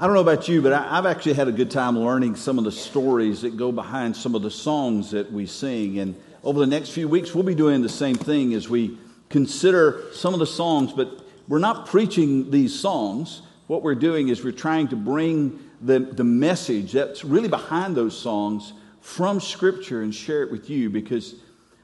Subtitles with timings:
[0.00, 2.56] I don't know about you, but I, have actually had a good time learning some
[2.56, 5.98] of the stories that go behind some of the songs that we sing.
[5.98, 8.96] And over the next few weeks, we'll be doing the same thing as we
[9.28, 13.42] consider some of the songs, but we're not preaching these songs.
[13.66, 18.16] What we're doing is we're trying to bring the, the message that's really behind those
[18.16, 21.34] songs from Scripture and share it with you because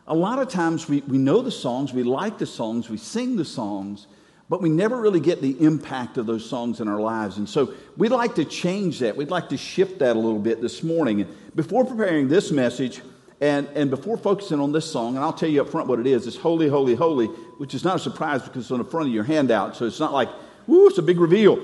[0.06, 3.34] a lot of times we, we know the songs, we like the songs, we sing
[3.34, 4.06] the songs,
[4.54, 7.38] but we never really get the impact of those songs in our lives.
[7.38, 9.16] And so we'd like to change that.
[9.16, 11.22] We'd like to shift that a little bit this morning.
[11.22, 13.00] And before preparing this message,
[13.40, 16.06] and, and before focusing on this song, and I'll tell you up front what it
[16.06, 19.08] is, it's Holy, Holy, Holy, which is not a surprise because it's on the front
[19.08, 19.74] of your handout.
[19.74, 20.28] So it's not like,
[20.68, 21.60] woo, it's a big reveal.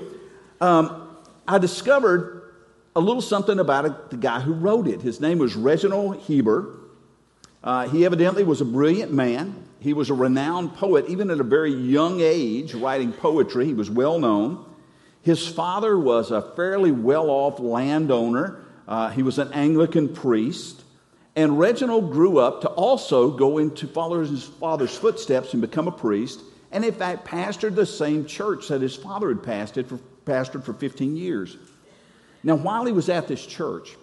[0.59, 2.51] Um, I discovered
[2.93, 5.01] a little something about a, the guy who wrote it.
[5.01, 6.77] His name was Reginald Heber.
[7.63, 9.63] Uh, he evidently was a brilliant man.
[9.81, 13.65] He was a renowned poet, even at a very young age, writing poetry.
[13.65, 14.63] He was well known.
[15.23, 18.63] His father was a fairly well off landowner.
[18.87, 20.83] Uh, he was an Anglican priest.
[21.35, 25.91] And Reginald grew up to also go into follow his father's footsteps and become a
[25.91, 26.41] priest.
[26.71, 30.73] And in fact, pastored the same church that his father had pastored for, pastored for
[30.73, 31.57] 15 years.
[32.43, 33.95] Now, while he was at this church,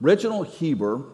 [0.00, 1.04] Reginald Heber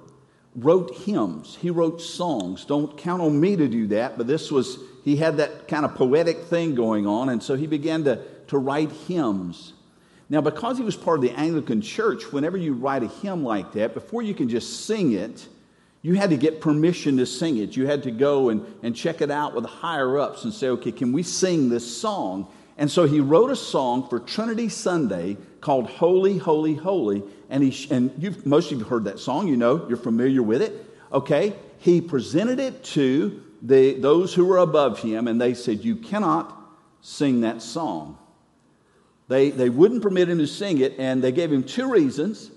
[0.56, 1.56] wrote hymns.
[1.60, 2.64] He wrote songs.
[2.64, 5.94] Don't count on me to do that, but this was, he had that kind of
[5.94, 9.74] poetic thing going on, and so he began to, to write hymns.
[10.28, 13.72] Now, because he was part of the Anglican church, whenever you write a hymn like
[13.72, 15.46] that, before you can just sing it,
[16.02, 17.76] you had to get permission to sing it.
[17.76, 20.68] You had to go and, and check it out with the higher ups and say,
[20.68, 22.48] okay, can we sing this song?
[22.78, 27.22] And so he wrote a song for Trinity Sunday called Holy, Holy, Holy.
[27.48, 30.42] And, he, and you've, most of you have heard that song, you know, you're familiar
[30.42, 30.84] with it.
[31.12, 31.54] Okay?
[31.78, 36.56] He presented it to the, those who were above him, and they said, You cannot
[37.00, 38.18] sing that song.
[39.28, 42.50] They, they wouldn't permit him to sing it, and they gave him two reasons.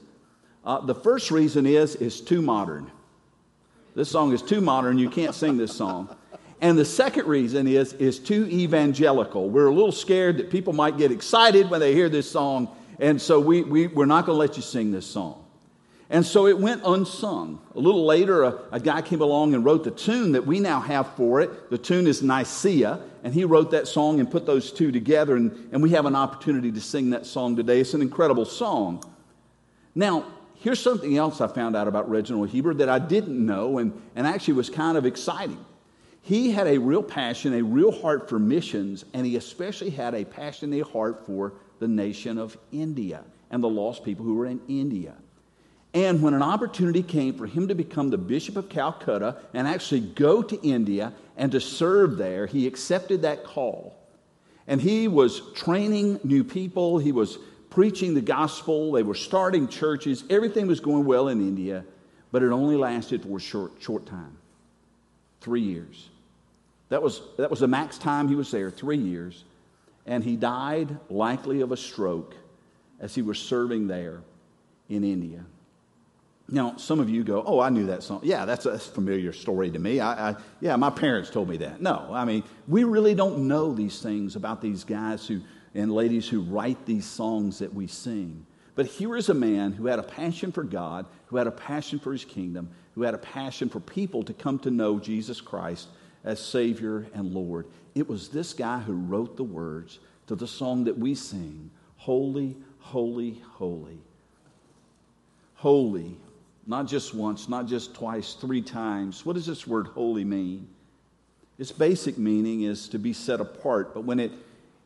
[0.63, 2.91] Uh, the first reason is it's too modern.
[3.95, 6.15] This song is too modern, you can't sing this song.
[6.61, 9.49] And the second reason is, is too evangelical.
[9.49, 12.67] We're a little scared that people might get excited when they hear this song,
[12.99, 15.45] and so we, we, we're not going to let you sing this song.
[16.11, 17.61] And so it went unsung.
[17.75, 20.79] A little later, a, a, guy came along and wrote the tune that we now
[20.79, 21.69] have for it.
[21.69, 25.69] The tune is Nicaea, and he wrote that song and put those two together, and,
[25.71, 27.79] and we have an opportunity to sing that song today.
[27.79, 29.03] It's an incredible song.
[29.93, 33.93] Now, here's something else I found out about Reginald Heber that I didn't know and,
[34.15, 35.63] and actually was kind of exciting.
[36.23, 40.25] He had a real passion, a real heart for missions, and he especially had a
[40.25, 45.15] passionate heart for the nation of India and the lost people who were in India.
[45.93, 50.01] And when an opportunity came for him to become the Bishop of Calcutta and actually
[50.01, 53.95] go to India and to serve there, he accepted that call.
[54.67, 57.39] And he was training new people, he was
[57.71, 61.83] preaching the gospel, they were starting churches, everything was going well in India,
[62.31, 64.37] but it only lasted for a short, short time
[65.41, 66.09] three years.
[66.89, 69.43] That was, that was the max time he was there, three years.
[70.09, 72.33] And he died, likely of a stroke,
[72.99, 74.23] as he was serving there
[74.89, 75.45] in India.
[76.47, 78.21] Now, some of you go, Oh, I knew that song.
[78.23, 79.99] Yeah, that's a familiar story to me.
[79.99, 81.79] I, I, yeah, my parents told me that.
[81.79, 85.41] No, I mean, we really don't know these things about these guys who,
[85.75, 88.47] and ladies who write these songs that we sing.
[88.73, 91.99] But here is a man who had a passion for God, who had a passion
[91.99, 95.87] for his kingdom, who had a passion for people to come to know Jesus Christ
[96.23, 97.67] as Savior and Lord.
[97.95, 102.55] It was this guy who wrote the words to the song that we sing Holy,
[102.79, 103.99] Holy, Holy.
[105.55, 106.15] Holy,
[106.65, 109.25] not just once, not just twice, three times.
[109.25, 110.67] What does this word holy mean?
[111.57, 114.31] Its basic meaning is to be set apart, but when it,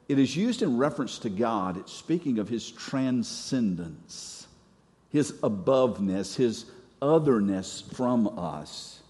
[0.09, 4.47] it is used in reference to God, it's speaking of his transcendence,
[5.11, 6.65] his aboveness, his
[6.99, 9.02] otherness from us.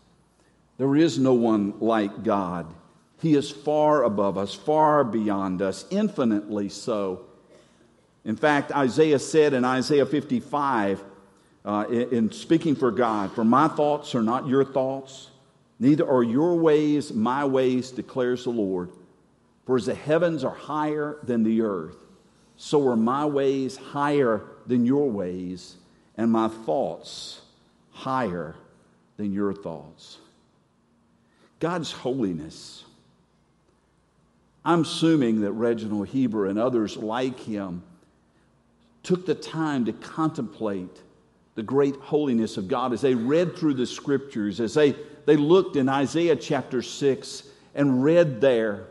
[0.78, 2.74] There is no one like God.
[3.22, 7.26] He is far above us, far beyond us, infinitely so.
[8.26, 11.04] In fact, Isaiah said in Isaiah 55,
[11.66, 15.30] uh, in, in speaking for God, For my thoughts are not your thoughts,
[15.80, 18.90] neither are your ways my ways, declares the Lord.
[19.66, 21.96] For as the heavens are higher than the earth,
[22.58, 25.76] so are my ways higher than your ways,
[26.18, 27.42] and my thoughts
[27.92, 28.56] higher
[29.18, 30.18] than your thoughts.
[31.64, 32.84] God's holiness.
[34.66, 37.84] I'm assuming that Reginald Heber and others like him
[39.02, 41.02] took the time to contemplate
[41.56, 44.94] the great holiness of God as they read through the scriptures, as they,
[45.26, 47.44] they looked in Isaiah chapter 6
[47.76, 48.88] and read there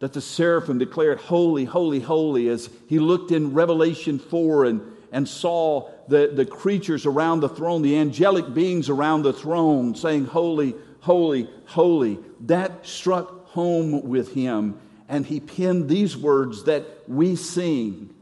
[0.00, 5.26] that the seraphim declared, Holy, holy, holy, as he looked in Revelation 4 and, and
[5.26, 10.74] saw the, the creatures around the throne, the angelic beings around the throne, saying, Holy,
[11.06, 12.18] holy, holy.
[12.40, 18.12] That struck home with him, and he penned these words that we sing.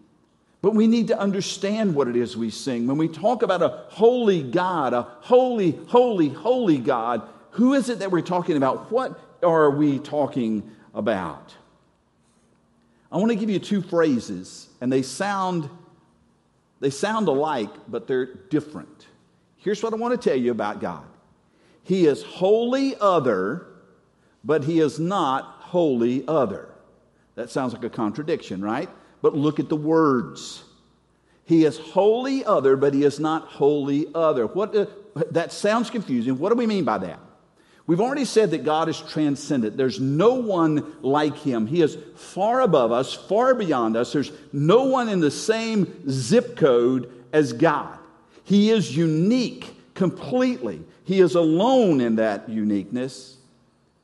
[0.61, 2.87] But we need to understand what it is we sing.
[2.87, 8.01] When we talk about a holy God, a holy, holy, holy God, who is it
[8.01, 8.93] that we're talking about?
[8.93, 11.55] What are we talking about?
[13.11, 15.71] I want to give you two phrases, and they sound
[16.81, 19.07] they sound alike, but they're different.
[19.57, 21.07] Here's what I want to tell you about God.
[21.85, 23.67] He is wholly other,
[24.43, 26.69] but he is not wholly other.
[27.37, 28.89] That sounds like a contradiction, right?
[29.23, 30.65] But look at the words.
[31.45, 34.47] He is wholly other, but he is not wholly other.
[34.47, 34.87] What uh,
[35.31, 36.39] that sounds confusing.
[36.39, 37.21] What do we mean by that?
[37.87, 39.77] We've already said that God is transcendent.
[39.77, 41.67] There's no one like him.
[41.67, 44.13] He is far above us, far beyond us.
[44.13, 47.99] There's no one in the same zip code as God.
[48.45, 50.83] He is unique completely.
[51.05, 53.37] He is alone in that uniqueness.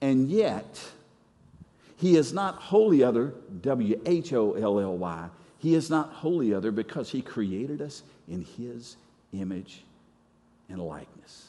[0.01, 0.83] And yet,
[1.97, 5.29] he is not wholly other, W H O L L Y.
[5.59, 8.97] He is not wholly other because he created us in his
[9.33, 9.83] image
[10.71, 11.49] and likeness.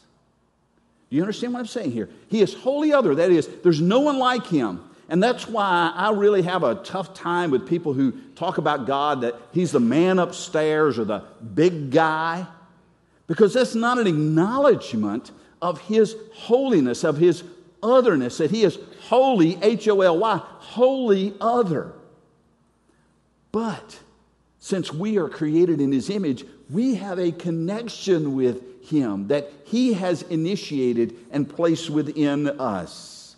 [1.10, 2.10] Do you understand what I'm saying here?
[2.30, 3.16] He is wholly other.
[3.16, 4.84] That is, there's no one like him.
[5.10, 9.22] And that's why I really have a tough time with people who talk about God
[9.22, 12.48] that he's the man upstairs or the big guy,
[13.31, 15.31] because that's not an acknowledgement
[15.62, 17.45] of his holiness, of his
[17.81, 21.94] otherness, that he is holy, H O L Y, holy other.
[23.54, 24.00] But
[24.60, 29.94] since we are created in his image, we have a connection with him that he
[29.94, 33.38] has initiated and placed within us.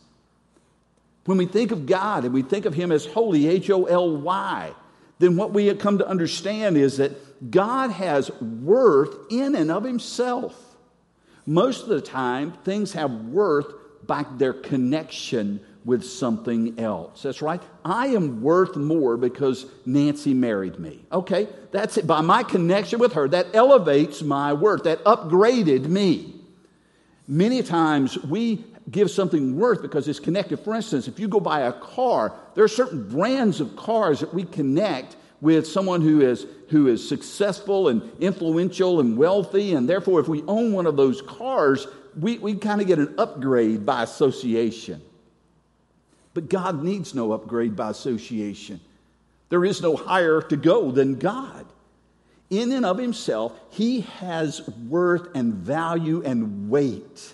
[1.25, 4.17] When we think of God and we think of him as holy, H O L
[4.17, 4.73] Y,
[5.19, 7.11] then what we have come to understand is that
[7.49, 10.55] God has worth in and of himself.
[11.45, 13.73] Most of the time, things have worth
[14.05, 17.23] by their connection with something else.
[17.23, 17.61] That's right.
[17.83, 21.03] I am worth more because Nancy married me.
[21.11, 22.07] Okay, that's it.
[22.07, 26.35] By my connection with her, that elevates my worth, that upgraded me.
[27.27, 30.59] Many times we give something worth because it's connected.
[30.59, 34.33] For instance, if you go buy a car, there are certain brands of cars that
[34.33, 39.73] we connect with someone who is, who is successful and influential and wealthy.
[39.73, 41.85] And therefore, if we own one of those cars,
[42.17, 45.01] we, we kind of get an upgrade by association.
[46.33, 48.79] But God needs no upgrade by association.
[49.49, 51.65] There is no higher to go than God.
[52.49, 57.33] In and of himself, he has worth and value and weight.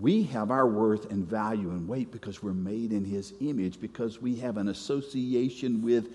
[0.00, 4.22] We have our worth and value and weight because we're made in his image, because
[4.22, 6.10] we have an association with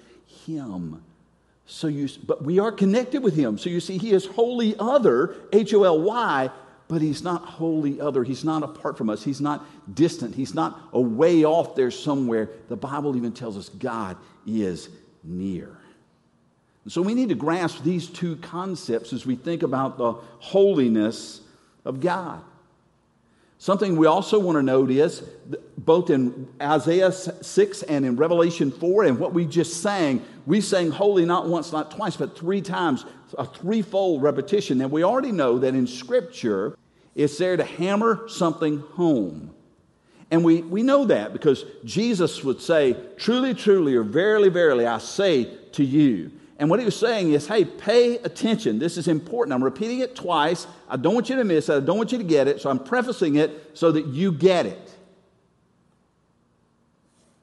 [0.45, 1.03] him.
[1.65, 3.57] So you, but we are connected with him.
[3.57, 6.49] So you see, he is wholly other, H O L Y,
[6.87, 8.23] but he's not wholly other.
[8.23, 9.23] He's not apart from us.
[9.23, 9.65] He's not
[9.95, 10.35] distant.
[10.35, 12.49] He's not away off there somewhere.
[12.67, 14.89] The Bible even tells us God is
[15.23, 15.77] near.
[16.87, 21.39] So we need to grasp these two concepts as we think about the holiness
[21.85, 22.43] of God.
[23.63, 25.23] Something we also want to note is
[25.77, 30.91] both in Isaiah 6 and in Revelation 4, and what we just sang, we sang
[30.91, 33.05] holy not once, not twice, but three times,
[33.37, 34.81] a threefold repetition.
[34.81, 36.77] And we already know that in Scripture,
[37.15, 39.55] it's there to hammer something home.
[40.29, 44.97] And we, we know that because Jesus would say, Truly, truly, or verily, verily, I
[44.97, 46.31] say to you.
[46.59, 48.79] And what he was saying is, hey, pay attention.
[48.79, 49.53] This is important.
[49.53, 50.67] I'm repeating it twice.
[50.87, 51.75] I don't want you to miss it.
[51.75, 52.61] I don't want you to get it.
[52.61, 54.91] So I'm prefacing it so that you get it.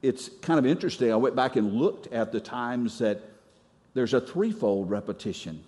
[0.02, 1.12] It's kind of interesting.
[1.12, 3.20] I went back and looked at the times that
[3.94, 5.62] there's a threefold repetition.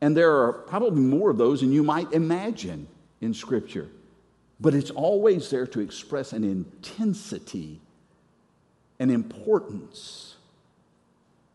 [0.00, 2.86] And there are probably more of those than you might imagine
[3.22, 3.88] in Scripture.
[4.60, 7.80] But it's always there to express an intensity,
[9.00, 10.35] an importance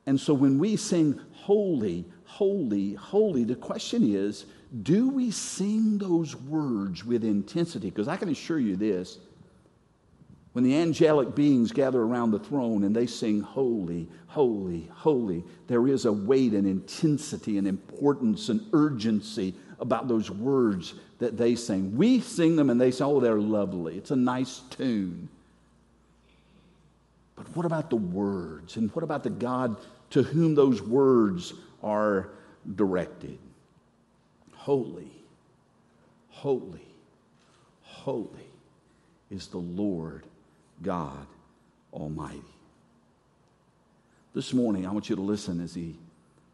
[0.06, 4.46] and so when we sing holy, holy, holy, the question is
[4.84, 7.90] do we sing those words with intensity?
[7.90, 9.20] Because I can assure you this
[10.54, 15.88] when the angelic beings gather around the throne and they sing holy, holy, holy, there
[15.88, 21.96] is a weight and intensity and importance and urgency about those words that they sing.
[21.96, 23.98] We sing them and they say, oh, they're lovely.
[23.98, 25.30] It's a nice tune.
[27.54, 28.78] What about the words?
[28.78, 29.78] And what about the God
[30.12, 32.30] to whom those words are
[32.76, 33.40] directed.
[34.54, 35.12] Holy,
[36.30, 36.86] holy,
[37.82, 38.48] holy
[39.30, 40.26] is the Lord
[40.82, 41.26] God
[41.94, 42.42] Almighty.
[44.34, 45.94] This morning, I want you to listen as the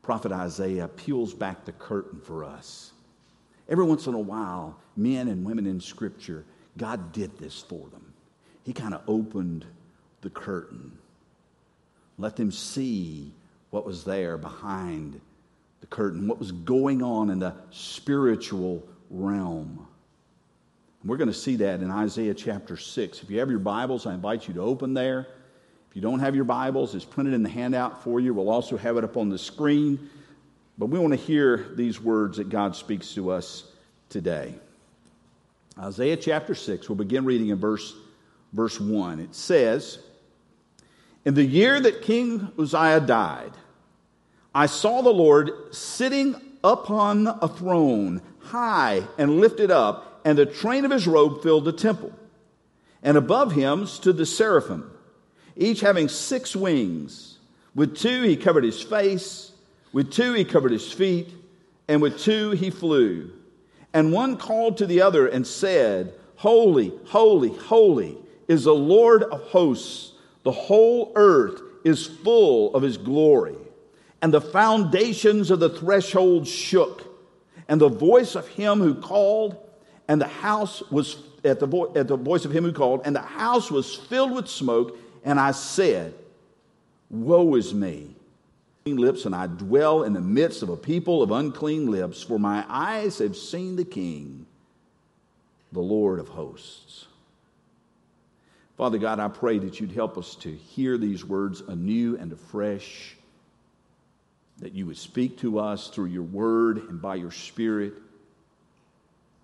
[0.01, 2.93] prophet Isaiah peels back the curtain for us.
[3.67, 6.45] Every once in a while, men and women in Scripture,
[6.77, 8.13] God did this for them.
[8.63, 9.65] He kind of opened
[10.27, 10.91] the curtain,
[12.17, 13.31] let them see
[13.69, 15.21] what was there behind
[15.79, 19.87] the curtain, what was going on in the spiritual realm.
[21.05, 23.23] We're going to see that in Isaiah chapter 6.
[23.23, 25.27] If you have your Bibles, I invite you to open there.
[25.89, 28.33] If you don't have your Bibles, it's printed in the handout for you.
[28.33, 30.09] We'll also have it up on the screen.
[30.77, 33.63] But we want to hear these words that God speaks to us
[34.09, 34.55] today.
[35.79, 37.95] Isaiah chapter 6, we'll begin reading in verse,
[38.51, 39.19] verse 1.
[39.19, 39.99] It says,
[41.27, 43.51] In the year that King Uzziah died,
[44.55, 50.85] I saw the Lord sitting upon a throne, high and lifted up, and the train
[50.85, 52.13] of his robe filled the temple.
[53.03, 54.89] And above him stood the seraphim,
[55.57, 57.39] each having six wings.
[57.75, 59.51] With two he covered his face,
[59.91, 61.27] with two he covered his feet,
[61.89, 63.33] and with two he flew.
[63.93, 68.17] And one called to the other and said, Holy, holy, holy
[68.47, 70.13] is the Lord of hosts.
[70.47, 73.57] The whole earth is full of his glory
[74.21, 77.03] and the foundations of the threshold shook.
[77.67, 79.57] And the voice of him who called,
[80.07, 83.13] and the house was at the, vo- at the voice of him who called, and
[83.13, 84.97] the house was filled with smoke.
[85.25, 86.13] And I said,
[87.09, 88.15] Woe is me!
[88.85, 92.39] Clean lips, and I dwell in the midst of a people of unclean lips, for
[92.39, 94.45] my eyes have seen the King,
[95.73, 97.06] the Lord of hosts.
[98.77, 103.15] Father God, I pray that you'd help us to hear these words anew and afresh
[104.59, 107.93] that you would speak to us through your word and by your spirit,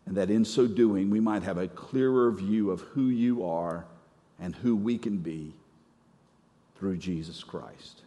[0.06, 3.86] and that in so doing we might have a clearer view of who you are
[4.40, 5.54] and who we can be
[6.78, 8.02] through Jesus Christ.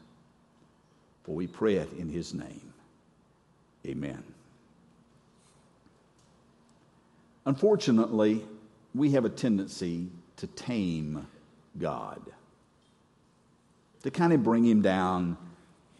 [1.24, 2.72] For we pray it in his name.
[3.84, 4.22] Amen.
[7.46, 8.44] Unfortunately,
[8.94, 11.26] we have a tendency to tame
[11.78, 12.20] God,
[14.02, 15.36] to kind of bring him down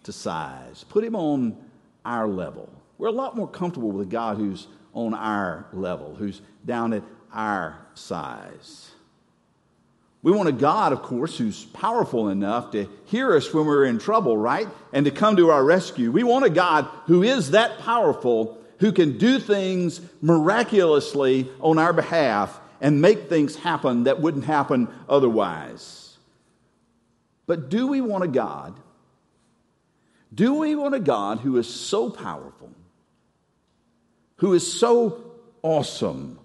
[0.05, 0.85] to size.
[0.88, 1.57] Put him on
[2.05, 2.69] our level.
[2.99, 7.02] We're a lot more comfortable with a God who's on our level, who's down at
[7.33, 8.90] our size.
[10.23, 13.99] We want a God, of course, who's powerful enough to hear us when we're in
[13.99, 14.66] trouble, right?
[14.93, 16.11] And to come to our rescue.
[16.11, 21.93] We want a God who is that powerful, who can do things miraculously on our
[21.93, 26.16] behalf and make things happen that wouldn't happen otherwise.
[27.47, 28.75] But do we want a God
[30.35, 32.71] do we want a God who is so powerful,
[34.37, 36.38] who is so awesome,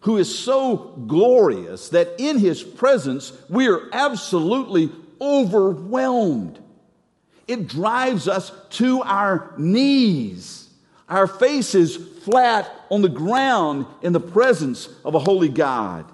[0.00, 0.76] who is so
[1.06, 4.90] glorious that in his presence we are absolutely
[5.20, 6.58] overwhelmed?
[7.46, 10.67] It drives us to our knees,
[11.08, 16.04] our faces flat on the ground in the presence of a holy God.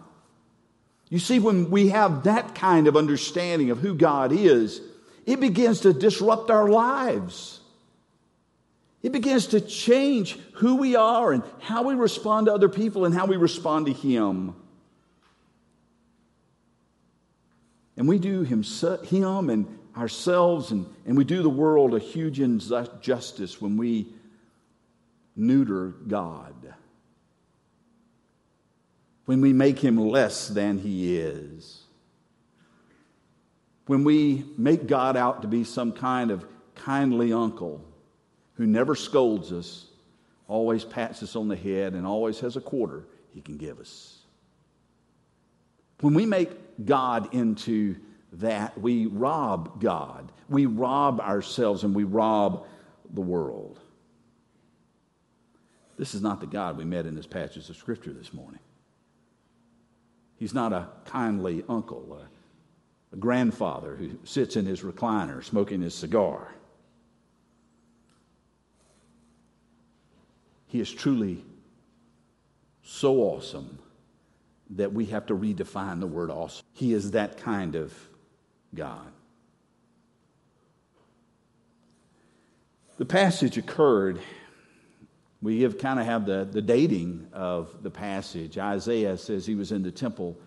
[1.08, 4.80] You see, when we have that kind of understanding of who God is,
[5.26, 7.60] it begins to disrupt our lives.
[9.02, 13.14] It begins to change who we are and how we respond to other people and
[13.14, 14.54] how we respond to Him.
[17.96, 18.64] And we do him,
[19.50, 24.08] and ourselves, and, and we do the world a huge injustice when we
[25.36, 26.74] neuter God,
[29.24, 31.84] when we make him less than he is
[33.86, 37.84] when we make God out to be some kind of kindly uncle
[38.54, 39.86] who never scolds us,
[40.48, 44.18] always pats us on the head, and always has a quarter he can give us.
[46.00, 46.50] When we make
[46.84, 47.96] God into
[48.34, 50.30] that, we rob God.
[50.48, 52.66] We rob ourselves and we rob
[53.12, 53.78] the world.
[55.96, 58.60] This is not the God we met in this passage of Scripture this morning.
[60.36, 62.20] He's not a kindly uncle,
[63.12, 66.54] a grandfather who sits in his recliner smoking his cigar.
[70.66, 71.44] He is truly
[72.82, 73.78] so awesome
[74.70, 76.64] that we have to redefine the word awesome.
[76.72, 77.94] He is that kind of
[78.74, 79.12] God.
[82.98, 84.20] The passage occurred,
[85.44, 88.56] we kind of have the, the dating of the passage.
[88.56, 90.38] Isaiah says he was in the temple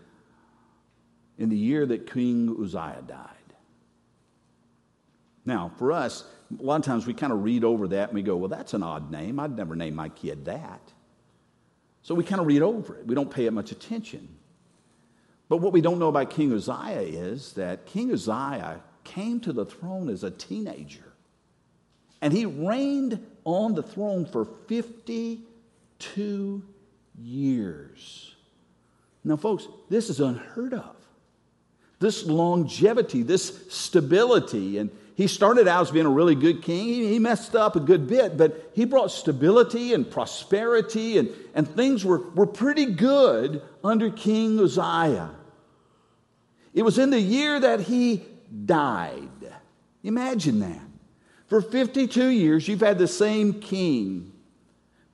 [1.37, 3.29] in the year that King Uzziah died.
[5.45, 6.23] Now, for us,
[6.59, 8.73] a lot of times we kind of read over that and we go, well, that's
[8.73, 9.39] an odd name.
[9.39, 10.81] I'd never name my kid that.
[12.01, 13.05] So we kind of read over it.
[13.05, 14.27] We don't pay it much attention.
[15.47, 19.65] But what we don't know about King Uzziah is that King Uzziah came to the
[19.65, 21.13] throne as a teenager.
[22.19, 26.61] And he reigned on the throne for 52
[27.17, 28.35] years.
[29.23, 30.95] Now, folks, this is unheard of.
[31.99, 34.77] This longevity, this stability.
[34.77, 36.87] And he started out as being a really good king.
[36.87, 42.03] He messed up a good bit, but he brought stability and prosperity, and, and things
[42.03, 45.31] were, were pretty good under King Uzziah.
[46.73, 48.25] It was in the year that he
[48.65, 49.29] died.
[50.03, 50.86] Imagine that.
[51.47, 54.33] For 52 years, you've had the same king.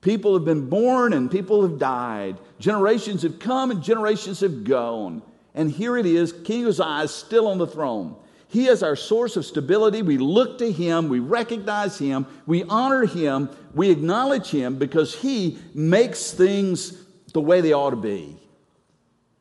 [0.00, 2.36] People have been born and people have died.
[2.58, 5.22] Generations have come and generations have gone.
[5.54, 8.16] And here it is King Uzziah is still on the throne.
[8.48, 10.02] He is our source of stability.
[10.02, 15.58] We look to him, we recognize him, we honor him, we acknowledge him because he
[15.72, 18.36] makes things the way they ought to be.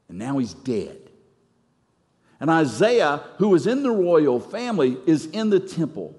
[0.09, 0.97] And now he's dead.
[2.39, 6.15] And Isaiah, who was in the royal family, is in the temple.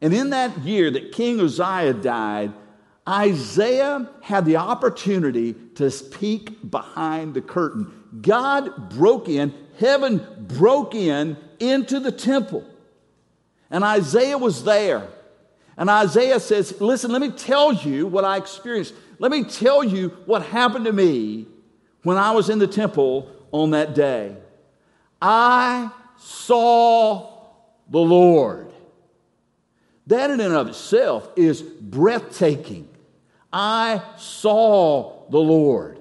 [0.00, 2.52] And in that year that King Uzziah died,
[3.08, 7.92] Isaiah had the opportunity to peek behind the curtain.
[8.20, 12.64] God broke in, heaven broke in into the temple.
[13.70, 15.08] And Isaiah was there.
[15.76, 18.94] And Isaiah says, Listen, let me tell you what I experienced.
[19.18, 21.46] Let me tell you what happened to me
[22.02, 24.36] when I was in the temple on that day.
[25.20, 27.44] I saw
[27.88, 28.69] the Lord.
[30.10, 32.88] That in and of itself is breathtaking.
[33.52, 35.98] I saw the Lord.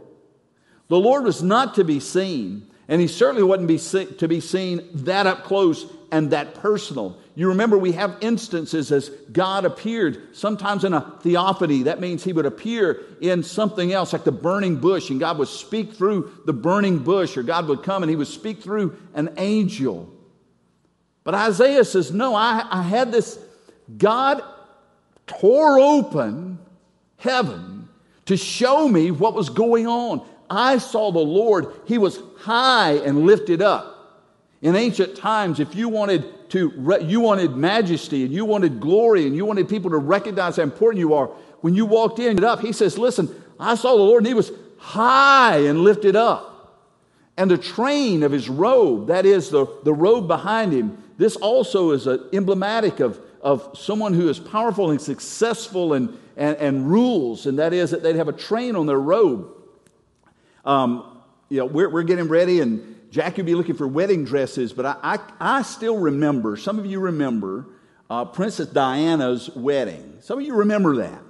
[0.88, 3.78] The Lord was not to be seen, and he certainly wasn't be
[4.16, 7.20] to be seen that up close and that personal.
[7.36, 11.84] You remember we have instances as God appeared, sometimes in a theophany.
[11.84, 15.50] That means he would appear in something else, like the burning bush, and God would
[15.50, 19.36] speak through the burning bush, or God would come and he would speak through an
[19.38, 20.12] angel.
[21.24, 23.38] But Isaiah says, No, I, I had this,
[23.98, 24.44] God
[25.28, 26.60] tore open
[27.18, 27.88] heaven
[28.26, 30.26] to show me what was going on.
[30.50, 33.96] I saw the Lord, He was high and lifted up.
[34.62, 39.36] In ancient times, if you wanted to, you wanted majesty and you wanted glory and
[39.36, 41.28] you wanted people to recognize how important you are,
[41.62, 44.52] when you walked in up, he says, Listen, I saw the Lord and he was
[44.78, 46.50] high and lifted up.
[47.38, 51.92] And the train of his robe, that is the, the robe behind him, this also
[51.92, 57.60] is emblematic of, of someone who is powerful and successful and, and, and rules, and
[57.60, 59.48] that is that they'd have a train on their robe.
[60.66, 64.74] Um, you know, we're, we're getting ready, and Jackie would be looking for wedding dresses,
[64.74, 67.66] but I, I, I still remember, some of you remember,
[68.10, 70.18] uh, Princess Diana's wedding.
[70.22, 71.22] Some of you remember that.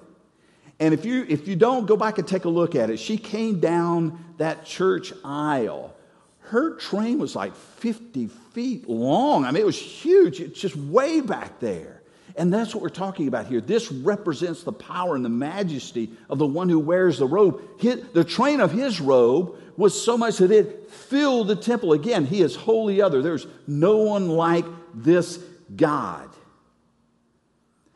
[0.79, 2.97] And if you, if you don't, go back and take a look at it.
[2.99, 5.93] She came down that church aisle.
[6.39, 9.45] Her train was like 50 feet long.
[9.45, 10.39] I mean, it was huge.
[10.39, 11.98] It's just way back there.
[12.39, 13.59] And that's what we're talking about here.
[13.59, 17.61] This represents the power and the majesty of the one who wears the robe.
[17.81, 21.91] the train of his robe was so much that it filled the temple.
[21.91, 23.21] Again, he is holy other.
[23.21, 24.63] There's no one like
[24.95, 25.37] this
[25.75, 26.29] God.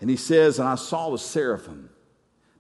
[0.02, 1.90] And he says, And I saw the seraphim.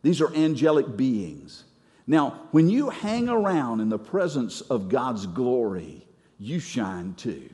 [0.04, 1.66] These are angelic beings.
[2.08, 6.08] Now, when you hang around in the presence of God's glory,
[6.40, 7.50] you shine too.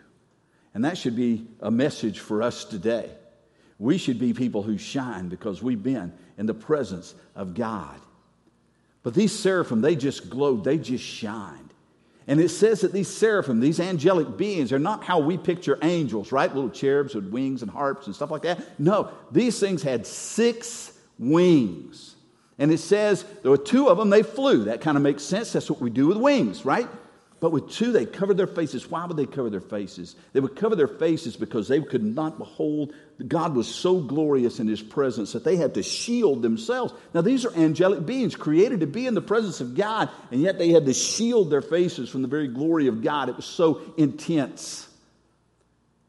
[0.75, 3.09] And that should be a message for us today.
[3.79, 7.99] We should be people who shine because we've been in the presence of God.
[9.01, 11.73] But these seraphim, they just glowed, they just shined.
[12.27, 16.31] And it says that these seraphim, these angelic beings, are not how we picture angels,
[16.31, 16.53] right?
[16.53, 18.79] Little cherubs with wings and harps and stuff like that.
[18.79, 22.15] No, these things had six wings.
[22.59, 24.65] And it says there were two of them, they flew.
[24.65, 25.53] That kind of makes sense.
[25.53, 26.87] That's what we do with wings, right?
[27.39, 28.91] But with two, they covered their faces.
[28.91, 30.15] Why would they cover their faces?
[30.33, 32.93] They would cover their faces because they could not behold.
[33.27, 36.93] God was so glorious in his presence that they had to shield themselves.
[37.13, 40.57] Now, these are angelic beings created to be in the presence of God, and yet
[40.57, 43.27] they had to shield their faces from the very glory of God.
[43.27, 44.87] It was so intense.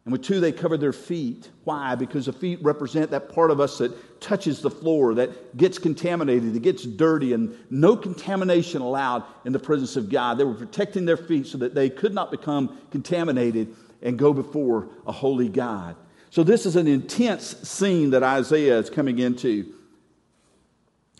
[0.04, 1.50] And with two, they covered their feet.
[1.64, 1.94] Why?
[1.94, 6.54] Because the feet represent that part of us that touches the floor, that gets contaminated,
[6.54, 10.38] that gets dirty, and no contamination allowed in the presence of God.
[10.38, 14.88] They were protecting their feet so that they could not become contaminated and go before
[15.06, 15.96] a holy God.
[16.30, 19.74] So, this is an intense scene that Isaiah is coming into.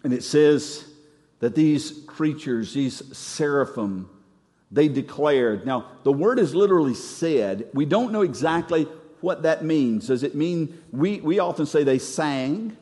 [0.04, 0.84] And it says
[1.40, 4.08] that these creatures, these seraphim,
[4.70, 5.66] they declared.
[5.66, 7.68] Now, the word is literally said.
[7.74, 8.84] We don't know exactly
[9.20, 10.06] what that means.
[10.06, 12.76] Does it mean, we, we often say they sang,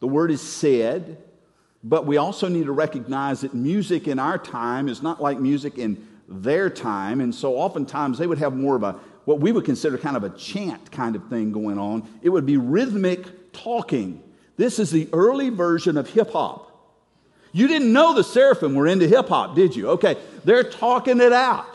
[0.00, 1.18] the word is said,
[1.82, 5.76] but we also need to recognize that music in our time is not like music
[5.78, 7.20] in their time.
[7.20, 10.24] And so oftentimes they would have more of a, what we would consider kind of
[10.24, 12.08] a chant kind of thing going on.
[12.22, 14.22] It would be rhythmic talking.
[14.56, 16.70] This is the early version of hip hop.
[17.52, 19.90] You didn't know the seraphim were into hip hop, did you?
[19.90, 21.68] Okay, they're talking it out.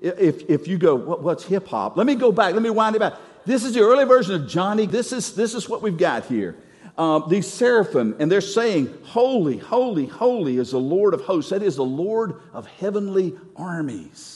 [0.00, 1.96] If, if you go, what, what's hip hop?
[1.96, 3.14] Let me go back, let me wind it back.
[3.46, 4.86] This is the early version of Johnny.
[4.86, 6.56] This is, this is what we've got here.
[6.96, 11.50] Um, these seraphim, and they're saying, Holy, holy, holy is the Lord of hosts.
[11.50, 14.33] That is the Lord of heavenly armies.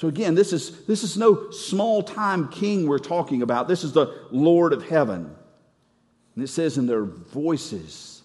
[0.00, 3.68] So again, this is, this is no small time king we're talking about.
[3.68, 5.30] This is the Lord of heaven.
[6.34, 8.22] And it says, in their voices,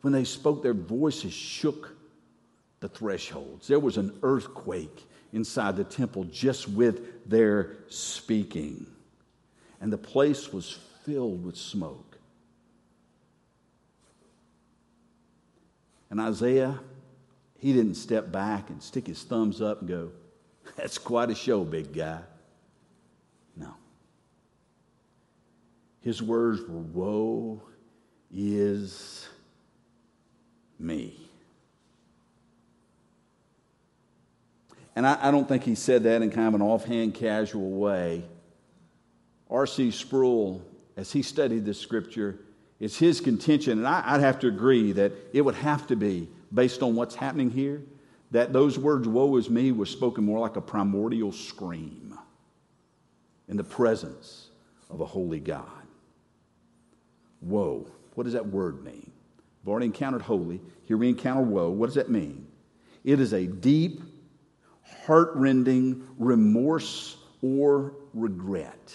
[0.00, 1.94] when they spoke, their voices shook
[2.80, 3.68] the thresholds.
[3.68, 8.86] There was an earthquake inside the temple just with their speaking.
[9.82, 12.16] And the place was filled with smoke.
[16.08, 16.80] And Isaiah,
[17.58, 20.10] he didn't step back and stick his thumbs up and go,
[20.76, 22.20] That's quite a show, big guy.
[23.56, 23.74] No.
[26.00, 27.62] His words were, Woe
[28.34, 29.28] is
[30.78, 31.16] me.
[34.94, 38.24] And I, I, don't think he said that in kind of an offhand, casual way.
[39.48, 39.92] R.C.
[39.92, 40.62] Sproul,
[40.96, 42.40] as he studied this scripture,
[42.80, 46.28] it's his contention, and I, would have to agree that it would have to be,
[46.52, 47.82] based on what's happening here,
[48.30, 52.18] that those words, woe is me, was spoken more like a primordial scream
[53.48, 54.48] in the presence
[54.90, 55.64] of a holy God.
[57.40, 57.86] Woe.
[58.14, 59.10] What does that word mean?
[59.62, 60.60] We've already encountered holy.
[60.84, 61.70] Here we encounter woe.
[61.70, 62.46] What does that mean?
[63.04, 64.02] It is a deep,
[65.06, 68.94] heartrending remorse or regret.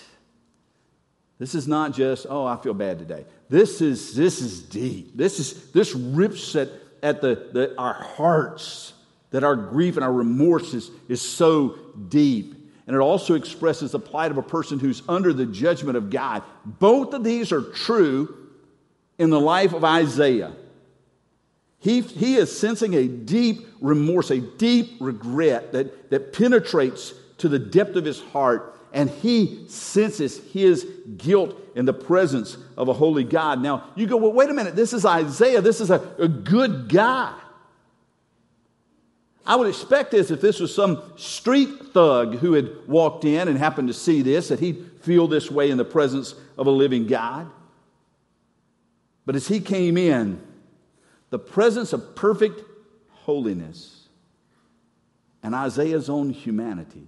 [1.39, 3.25] This is not just, oh, I feel bad today.
[3.49, 5.17] This is, this is deep.
[5.17, 6.69] This, is, this rips at,
[7.01, 8.93] at the, the, our hearts,
[9.33, 11.75] that our grief and our remorse is, is so
[12.07, 12.53] deep.
[12.85, 16.43] And it also expresses the plight of a person who's under the judgment of God.
[16.63, 18.51] Both of these are true
[19.17, 20.53] in the life of Isaiah.
[21.79, 27.59] He, he is sensing a deep remorse, a deep regret that, that penetrates to the
[27.59, 33.23] depth of his heart, and he senses his guilt in the presence of a holy
[33.23, 33.61] God.
[33.61, 36.87] Now, you go, well, wait a minute, this is Isaiah, this is a, a good
[36.87, 37.33] guy.
[39.45, 43.57] I would expect this if this was some street thug who had walked in and
[43.57, 47.07] happened to see this, that he'd feel this way in the presence of a living
[47.07, 47.49] God.
[49.25, 50.41] But as he came in,
[51.29, 52.61] the presence of perfect
[53.09, 54.07] holiness
[55.41, 57.07] and Isaiah's own humanity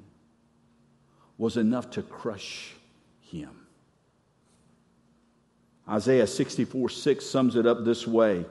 [1.37, 2.73] was enough to crush
[3.21, 3.49] him.
[5.87, 8.45] Isaiah 64 6 sums it up this way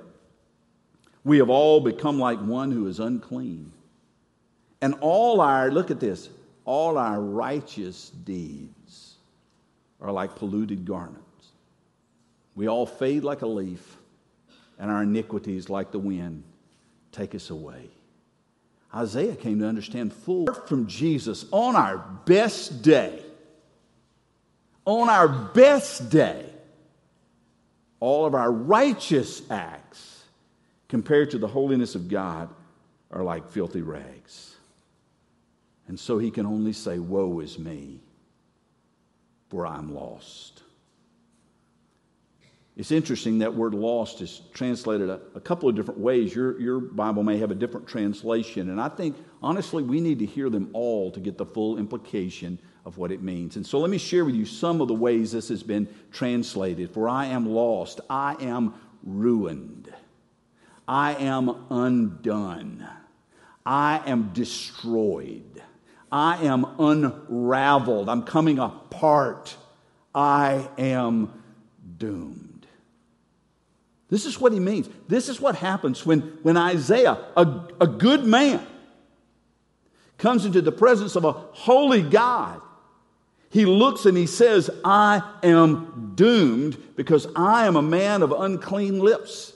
[1.25, 3.73] We have all become like one who is unclean.
[4.81, 6.29] And all our, look at this,
[6.67, 9.15] all our righteous deeds
[10.01, 11.23] are like polluted garments.
[12.55, 13.97] We all fade like a leaf
[14.79, 16.45] and our iniquities, like the wind,
[17.11, 17.89] take us away.
[18.95, 23.23] Isaiah came to understand full from Jesus on our best day.
[24.85, 26.45] On our best day,
[27.99, 30.14] all of our righteous acts
[30.95, 32.49] compared to the holiness of God
[33.11, 34.55] are like filthy rags.
[35.89, 37.99] And so he can only say, Woe is me,
[39.49, 40.63] for I'm lost.
[42.77, 46.33] It's interesting that word lost is translated a, a, couple of different ways.
[46.33, 48.71] Your, your Bible may have a different translation.
[48.71, 52.57] And I think, honestly, we need to hear them all to get the full implication
[52.85, 53.57] of what it means.
[53.57, 56.95] And so let me share with you some of the ways this has been translated.
[56.95, 59.93] For I am lost, I am ruined,
[60.87, 62.87] I am undone,
[63.65, 65.63] I am destroyed,
[66.13, 69.57] I am unraveled, I'm coming apart,
[70.15, 71.33] I am
[71.97, 72.67] doomed.
[74.11, 74.89] This is what he means.
[75.09, 78.65] This is what happens when, when Isaiah, a, a good man,
[80.19, 82.61] comes into the presence of a holy God.
[83.51, 88.99] He looks and he says, I am doomed because I am a man of unclean
[88.99, 89.54] lips.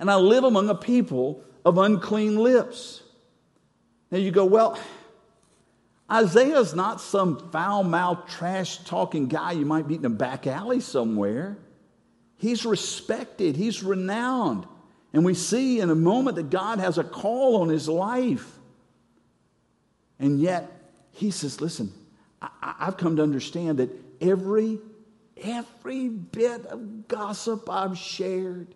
[0.00, 3.02] And I live among a people of unclean lips.
[4.10, 4.80] Now you go, well,
[6.10, 10.80] Isaiah's not some foul mouthed, trash talking guy you might meet in a back alley
[10.80, 11.58] somewhere.
[12.38, 14.66] He's respected, he's renowned.
[15.12, 18.58] And we see in a moment that God has a call on his life.
[20.18, 20.70] And yet,
[21.12, 21.92] he says, Listen,
[22.40, 24.78] I, have come to understand that every,
[25.36, 28.74] every bit of gossip I've shared,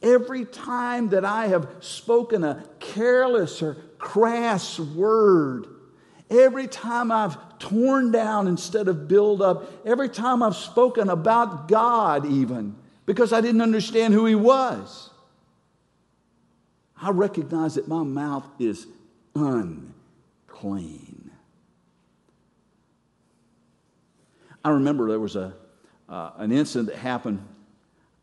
[0.00, 5.66] Every time that I have spoken a careless or crass word,
[6.30, 12.26] every time I've torn down instead of build up, every time I've spoken about God,
[12.26, 15.10] even because I didn't understand who He was,
[17.00, 18.86] I recognize that my mouth is
[19.34, 21.30] unclean.
[24.64, 25.54] I remember there was a,
[26.08, 27.46] uh, an incident that happened.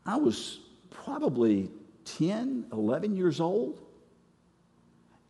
[0.04, 0.60] I was
[1.06, 1.70] probably
[2.04, 3.80] 10, 11 years old.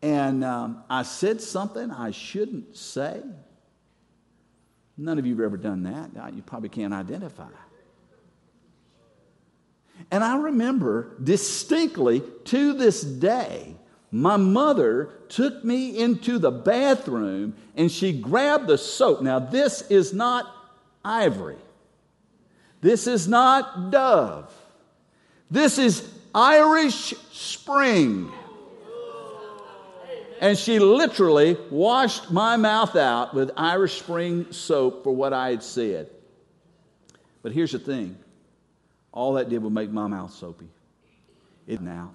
[0.02, 3.22] And um, I said something I shouldn't say.
[4.96, 6.34] None of you have ever done that.
[6.34, 7.48] You probably can't identify.
[10.10, 13.76] And I remember distinctly to this day,
[14.10, 19.20] my mother took me into the bathroom and she grabbed the soap.
[19.20, 20.46] Now, this is not
[21.04, 21.58] ivory,
[22.80, 24.52] this is not Dove,
[25.50, 28.32] this is Irish Spring.
[30.40, 35.62] And she literally washed my mouth out with Irish Spring soap for what I had
[35.62, 36.10] said.
[37.42, 38.16] But here's the thing
[39.12, 40.68] all that did was make my mouth soapy.
[41.66, 42.12] It didn't out.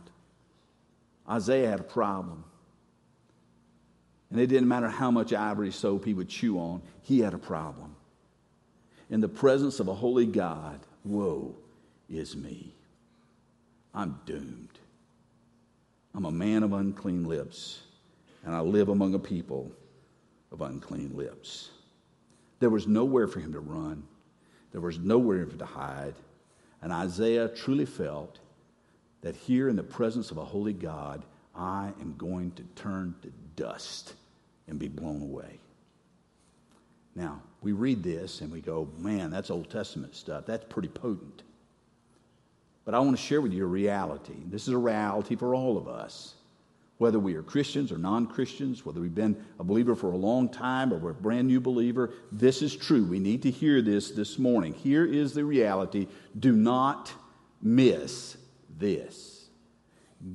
[1.28, 2.44] Isaiah had a problem.
[4.30, 7.38] And it didn't matter how much ivory soap he would chew on, he had a
[7.38, 7.96] problem.
[9.10, 11.56] In the presence of a holy God, woe
[12.10, 12.74] is me.
[13.94, 14.80] I'm doomed.
[16.14, 17.82] I'm a man of unclean lips,
[18.44, 19.72] and I live among a people
[20.52, 21.70] of unclean lips.
[22.60, 24.04] There was nowhere for him to run,
[24.72, 26.16] there was nowhere for him to hide.
[26.82, 28.40] And Isaiah truly felt
[29.22, 31.24] that here in the presence of a holy God,
[31.56, 34.16] I am going to turn to dust
[34.68, 35.60] and be blown away.
[37.16, 40.46] Now, we read this and we go, man, that's Old Testament stuff.
[40.46, 41.44] That's pretty potent.
[42.86, 44.36] But I want to share with you a reality.
[44.46, 46.36] This is a reality for all of us
[47.02, 50.48] whether we are Christians or non Christians, whether we've been a believer for a long
[50.48, 53.04] time or we're a brand new believer, this is true.
[53.04, 54.76] We need to hear this this morning.
[54.76, 56.08] Here is the reality.
[56.40, 57.12] Do not
[57.60, 58.38] miss
[58.78, 59.48] this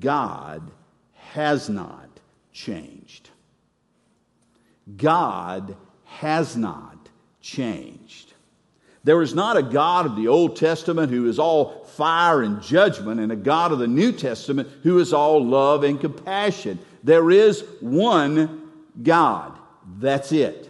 [0.01, 0.73] God
[1.15, 2.09] has not
[2.53, 3.31] changed.
[4.97, 7.09] God has not
[7.41, 8.26] changed.
[9.07, 13.21] There is not a God of the Old Testament who is all fire and judgment,
[13.21, 16.81] and a God of the New Testament who is all love and compassion.
[17.05, 18.69] There is one
[19.01, 19.57] God.
[20.01, 20.69] That's it.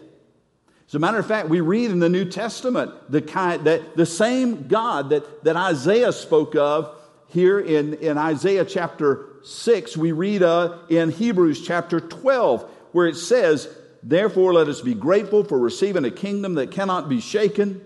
[0.87, 4.05] As a matter of fact, we read in the New Testament the, kind, that, the
[4.05, 6.94] same God that, that Isaiah spoke of
[7.29, 13.16] here in, in Isaiah chapter 6, we read uh, in Hebrews chapter 12, where it
[13.16, 17.81] says, Therefore, let us be grateful for receiving a kingdom that cannot be shaken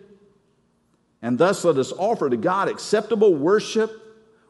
[1.22, 3.90] and thus let us offer to God acceptable worship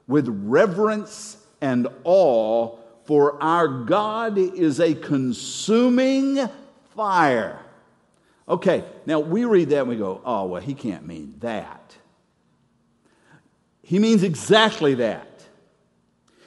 [0.07, 6.49] with reverence and awe, for our God is a consuming
[6.95, 7.59] fire.
[8.49, 11.97] Okay, now we read that and we go, oh, well, he can't mean that.
[13.83, 15.27] He means exactly that.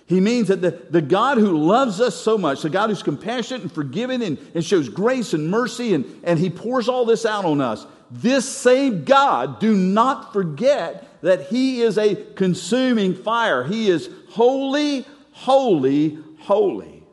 [0.05, 3.61] He means that the, the God who loves us so much, the God who's compassionate
[3.61, 7.45] and forgiving and, and shows grace and mercy, and, and He pours all this out
[7.45, 13.63] on us, this same God, do not forget that He is a consuming fire.
[13.63, 17.03] He is holy, holy, holy.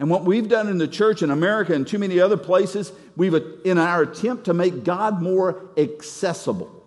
[0.00, 3.34] And what we've done in the church in America and too many other places, we've,
[3.64, 6.84] in our attempt to make God more accessible,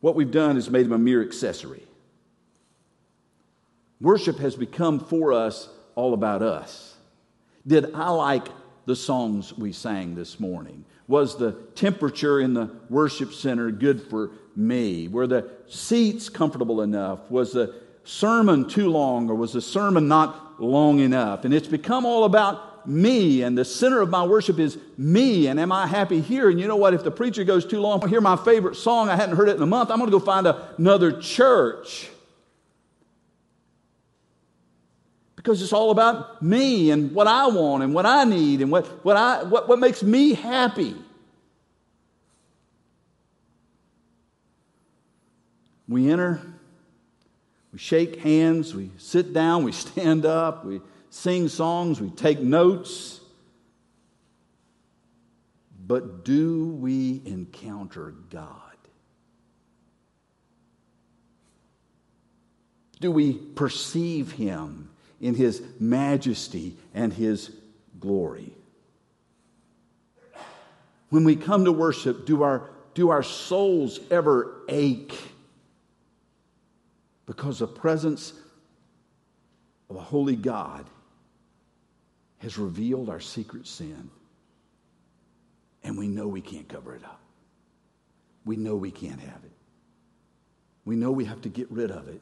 [0.00, 1.86] what we've done is made Him a mere accessory.
[4.02, 6.94] Worship has become for us all about us.
[7.66, 8.48] Did I like
[8.84, 10.84] the songs we sang this morning?
[11.06, 15.08] Was the temperature in the worship center good for me?
[15.08, 17.30] Were the seats comfortable enough?
[17.30, 21.44] Was the sermon too long or was the sermon not long enough?
[21.44, 25.58] And it's become all about me, and the center of my worship is me, and
[25.58, 26.50] am I happy here?
[26.50, 26.92] And you know what?
[26.92, 29.56] If the preacher goes too long, I hear my favorite song, I hadn't heard it
[29.56, 32.10] in a month, I'm going to go find another church.
[35.44, 38.86] Because it's all about me and what I want and what I need and what,
[39.04, 40.96] what, I, what, what makes me happy.
[45.86, 46.40] We enter,
[47.74, 50.80] we shake hands, we sit down, we stand up, we
[51.10, 53.20] sing songs, we take notes.
[55.86, 58.60] But do we encounter God?
[62.98, 64.88] Do we perceive Him
[65.24, 67.50] in his majesty and his
[67.98, 68.52] glory.
[71.08, 75.18] When we come to worship, do our, do our souls ever ache
[77.24, 78.34] Because the presence
[79.88, 80.84] of a holy God
[82.40, 84.10] has revealed our secret sin.
[85.84, 87.22] And we know we can't cover it up.
[88.44, 89.52] We know we can't have it.
[90.84, 92.20] We know we have to get rid of it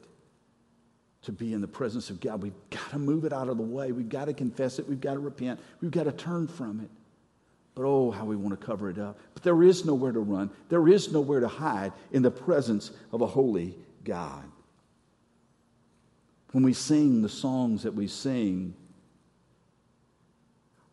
[1.23, 2.41] to be in the presence of God.
[2.41, 3.91] We've got to move it out of the way.
[3.91, 4.87] We've got to confess it.
[4.87, 5.59] We've got to repent.
[5.81, 6.89] We've got to turn from it.
[7.75, 9.17] But oh, how we want to cover it up.
[9.33, 13.21] But there is nowhere to run, there is nowhere to hide in the presence of
[13.21, 14.43] a holy God.
[16.51, 18.75] When we sing the songs that we sing,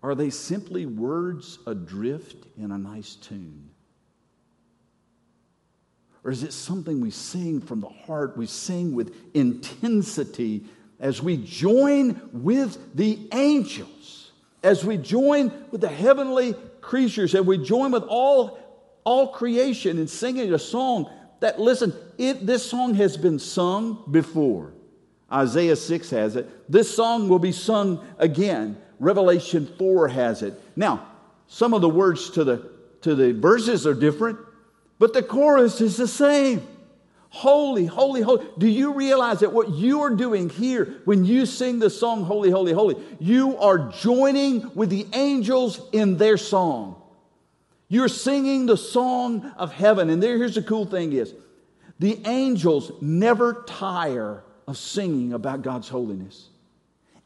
[0.03, 3.70] are they simply words adrift in a nice tune?
[6.25, 8.37] Or is it something we sing from the heart?
[8.37, 10.65] We sing with intensity
[10.99, 17.57] as we join with the angels, as we join with the heavenly creatures, and we
[17.57, 18.59] join with all,
[19.05, 24.75] all creation in singing a song that, listen, it, this song has been sung before.
[25.33, 26.71] Isaiah 6 has it.
[26.71, 28.77] This song will be sung again.
[28.99, 30.61] Revelation 4 has it.
[30.77, 31.07] Now,
[31.47, 32.71] some of the words to the,
[33.03, 34.39] to the verses are different,
[35.01, 36.65] but the chorus is the same.
[37.31, 38.47] Holy, holy, holy.
[38.59, 42.51] Do you realize that what you are doing here when you sing the song Holy,
[42.51, 47.01] Holy, Holy, you are joining with the angels in their song.
[47.89, 50.11] You're singing the song of heaven.
[50.11, 51.33] And there, here's the cool thing is
[51.99, 56.49] the angels never tire of singing about God's holiness.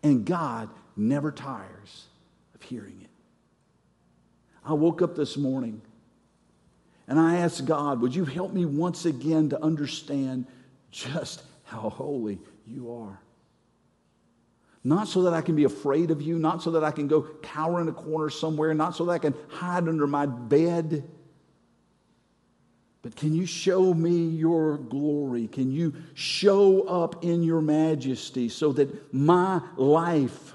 [0.05, 2.05] And God never tires
[2.55, 3.11] of hearing it.
[4.65, 5.83] I woke up this morning
[7.07, 10.47] and I asked God, Would you help me once again to understand
[10.91, 13.21] just how holy you are?
[14.83, 17.23] Not so that I can be afraid of you, not so that I can go
[17.43, 21.09] cower in a corner somewhere, not so that I can hide under my bed.
[23.01, 25.47] But can you show me your glory?
[25.47, 30.54] Can you show up in your majesty so that my life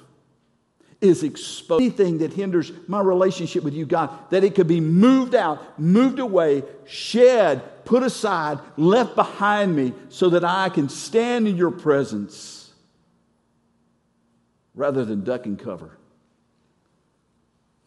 [1.02, 1.82] is exposed.
[1.82, 6.20] Anything that hinders my relationship with you, God, that it could be moved out, moved
[6.20, 12.72] away, shed, put aside, left behind me, so that I can stand in your presence
[14.76, 15.98] rather than duck and cover.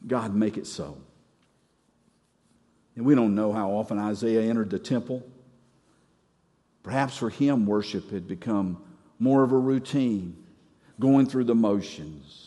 [0.07, 0.96] God, make it so.
[2.96, 5.22] And we don't know how often Isaiah entered the temple.
[6.83, 8.83] Perhaps for him, worship had become
[9.18, 10.37] more of a routine,
[10.98, 12.41] going through the motions.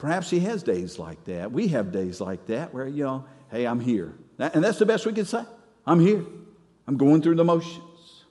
[0.00, 1.52] Perhaps he has days like that.
[1.52, 4.14] We have days like that where, you know, hey, I'm here.
[4.38, 5.44] And that's the best we can say.
[5.86, 6.24] I'm here.
[6.88, 8.24] I'm going through the motions.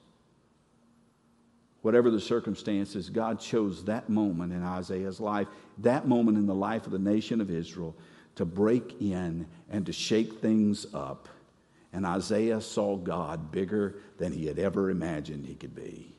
[1.82, 5.46] Whatever the circumstances, God chose that moment in Isaiah's life,
[5.78, 7.96] that moment in the life of the nation of Israel,
[8.34, 11.28] to break in and to shake things up.
[11.92, 16.14] And Isaiah saw God bigger than he had ever imagined he could be.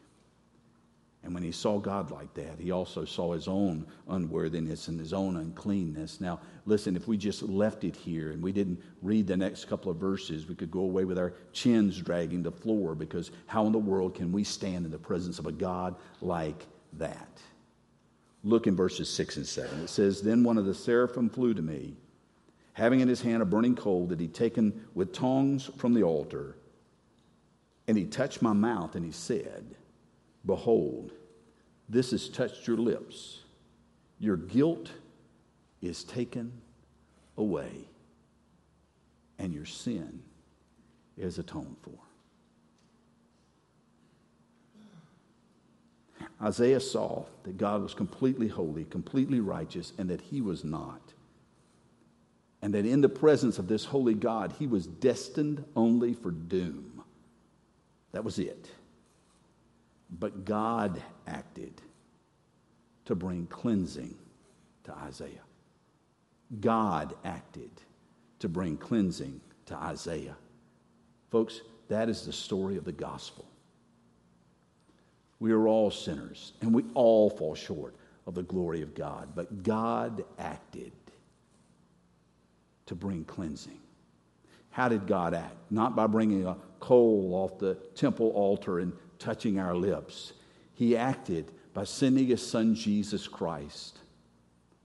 [1.23, 5.13] And when he saw God like that, he also saw his own unworthiness and his
[5.13, 6.19] own uncleanness.
[6.19, 9.91] Now, listen, if we just left it here and we didn't read the next couple
[9.91, 13.71] of verses, we could go away with our chins dragging the floor because how in
[13.71, 17.39] the world can we stand in the presence of a God like that?
[18.43, 19.81] Look in verses 6 and 7.
[19.81, 21.93] It says, Then one of the seraphim flew to me,
[22.73, 26.57] having in his hand a burning coal that he'd taken with tongs from the altar.
[27.87, 29.75] And he touched my mouth and he said,
[30.45, 31.11] Behold,
[31.87, 33.41] this has touched your lips.
[34.19, 34.89] Your guilt
[35.81, 36.51] is taken
[37.37, 37.71] away,
[39.39, 40.21] and your sin
[41.17, 41.97] is atoned for.
[46.41, 51.13] Isaiah saw that God was completely holy, completely righteous, and that he was not.
[52.63, 57.03] And that in the presence of this holy God, he was destined only for doom.
[58.11, 58.69] That was it.
[60.19, 61.81] But God acted
[63.05, 64.15] to bring cleansing
[64.83, 65.43] to Isaiah.
[66.59, 67.71] God acted
[68.39, 70.35] to bring cleansing to Isaiah.
[71.29, 73.45] Folks, that is the story of the gospel.
[75.39, 77.95] We are all sinners and we all fall short
[78.27, 80.91] of the glory of God, but God acted
[82.85, 83.79] to bring cleansing.
[84.69, 85.55] How did God act?
[85.69, 90.33] Not by bringing a coal off the temple altar and touching our lips.
[90.73, 93.99] He acted by sending his son Jesus Christ,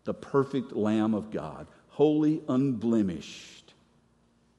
[0.05, 3.75] the perfect Lamb of God, holy, unblemished,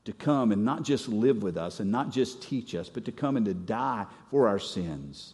[0.05, 3.11] to come and not just live with us and not just teach us, but to
[3.11, 5.33] come and to die for our sins,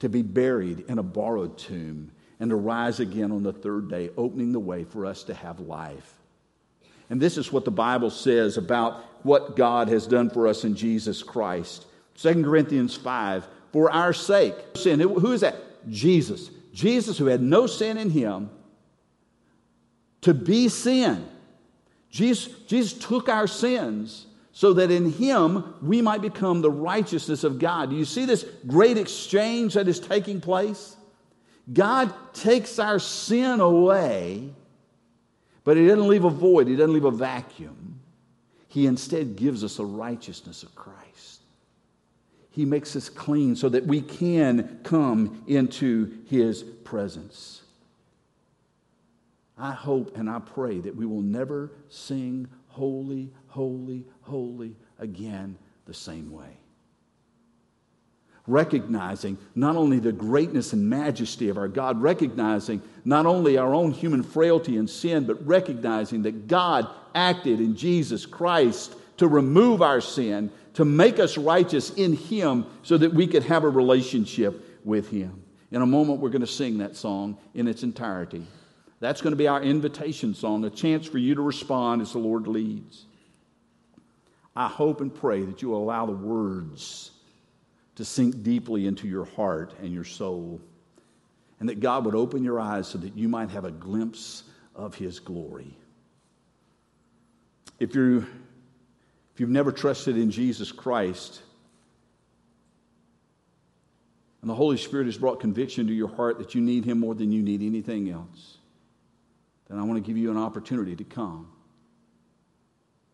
[0.00, 2.10] to be buried in a borrowed tomb,
[2.40, 5.60] and to rise again on the third day, opening the way for us to have
[5.60, 6.14] life.
[7.10, 10.74] And this is what the Bible says about what God has done for us in
[10.74, 11.86] Jesus Christ.
[12.16, 14.54] 2 Corinthians 5 for our sake.
[14.74, 15.00] Sin.
[15.00, 15.56] Who is that?
[15.88, 16.50] Jesus.
[16.72, 18.50] Jesus, who had no sin in him,
[20.22, 21.26] to be sin.
[22.10, 27.58] Jesus, Jesus took our sins so that in him we might become the righteousness of
[27.58, 27.90] God.
[27.90, 30.96] Do you see this great exchange that is taking place?
[31.72, 34.50] God takes our sin away,
[35.64, 38.00] but he doesn't leave a void, he doesn't leave a vacuum.
[38.68, 41.37] He instead gives us the righteousness of Christ.
[42.58, 47.62] He makes us clean so that we can come into his presence.
[49.56, 55.56] I hope and I pray that we will never sing holy, holy, holy again
[55.86, 56.56] the same way.
[58.48, 63.92] Recognizing not only the greatness and majesty of our God, recognizing not only our own
[63.92, 70.00] human frailty and sin, but recognizing that God acted in Jesus Christ to remove our
[70.00, 75.10] sin, to make us righteous in Him so that we could have a relationship with
[75.10, 75.42] Him.
[75.72, 78.46] In a moment, we're going to sing that song in its entirety.
[79.00, 82.20] That's going to be our invitation song, a chance for you to respond as the
[82.20, 83.06] Lord leads.
[84.54, 87.10] I hope and pray that you will allow the words
[87.96, 90.60] to sink deeply into your heart and your soul,
[91.58, 94.44] and that God would open your eyes so that you might have a glimpse
[94.76, 95.76] of His glory.
[97.80, 98.28] If, you
[99.38, 101.42] if you've never trusted in Jesus Christ,
[104.40, 107.14] and the Holy Spirit has brought conviction to your heart that you need Him more
[107.14, 108.56] than you need anything else,
[109.68, 111.52] then I want to give you an opportunity to come.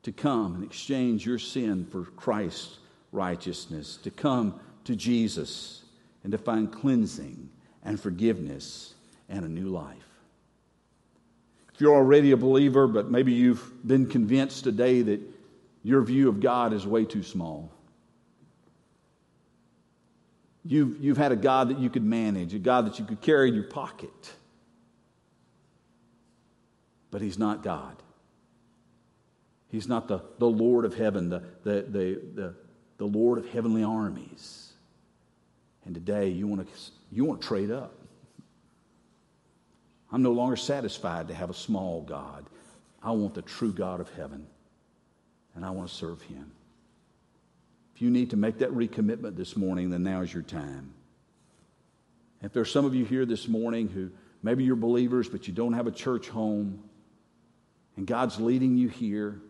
[0.05, 2.79] To come and exchange your sin for Christ's
[3.13, 3.99] righteousness.
[4.05, 5.83] To come to Jesus
[6.23, 7.51] and to find cleansing
[7.85, 8.95] and forgiveness
[9.29, 9.99] and a new life.
[11.75, 15.34] If you're already a believer, but maybe you've been convinced today that
[15.85, 17.71] your view of God is way too small.
[20.65, 23.49] You've, you've had a God that you could manage, a God that you could carry
[23.49, 24.33] in your pocket
[27.15, 27.95] but he's not God.
[29.69, 32.55] He's not the, the Lord of heaven, the, the, the, the,
[32.97, 34.73] the Lord of heavenly armies.
[35.85, 36.73] And today you want to
[37.13, 37.95] you want to trade up.
[40.11, 42.47] I'm no longer satisfied to have a small God.
[43.01, 44.49] I want the true God of heaven,
[45.55, 46.51] and I want to serve him.
[47.95, 50.93] If you need to make that recommitment this morning, then now is your time.
[52.43, 54.11] If there's some of you here this morning who
[54.43, 56.83] maybe you're believers, but you don't have a church home,
[57.97, 59.41] and God's leading you here.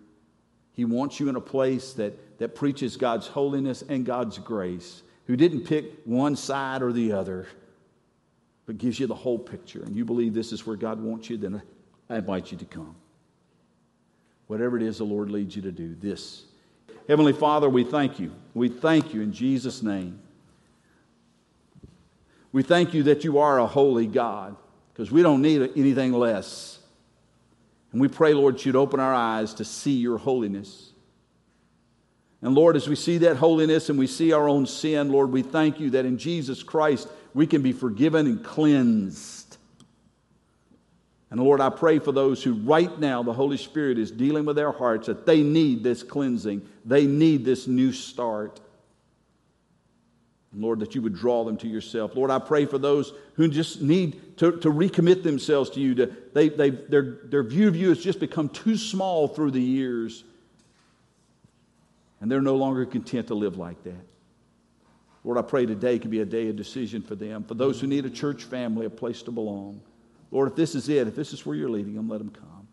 [0.75, 5.37] He wants you in a place that, that preaches God's holiness and God's grace, who
[5.37, 7.47] didn't pick one side or the other,
[8.67, 9.83] but gives you the whole picture.
[9.83, 11.63] And you believe this is where God wants you, then
[12.11, 12.95] I invite you to come.
[14.47, 16.45] Whatever it is the Lord leads you to do, this.
[17.09, 18.33] Heavenly Father, we thank you.
[18.55, 20.21] We thank you in Jesus' name.
[22.53, 24.57] We thank you that you are a holy God
[24.93, 26.79] because we don't need anything less.
[27.91, 30.91] And we pray, Lord, that you'd open our eyes to see your holiness.
[32.43, 35.43] And Lord, as we see that holiness and we see our own sin, Lord, we
[35.43, 39.44] thank you that in Jesus Christ we can be forgiven and cleansed.
[41.35, 44.55] And Lord, I pray for those who right now the Holy Spirit is dealing with
[44.55, 48.61] their hearts that they need this cleansing, they need this new start.
[50.57, 52.15] Lord, that you would draw them to yourself.
[52.15, 55.97] Lord, I pray for those who just need to, to recommit themselves to you.
[55.97, 59.61] To, they, they, their, their view of you has just become too small through the
[59.61, 60.23] years,
[62.21, 64.07] and they're no longer content to live like that.
[65.25, 67.43] Lord, I pray today could be a day of decision for them.
[67.43, 69.81] For those who need a church family, a place to belong.
[70.31, 72.67] Lord, if this is it, if this is where you're leading them, let them come.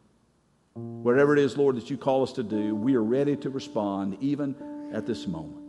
[0.74, 4.18] Whatever it is, Lord, that you call us to do, we are ready to respond
[4.22, 4.56] even
[4.94, 5.61] at this moment.